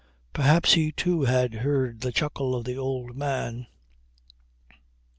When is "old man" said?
2.75-3.67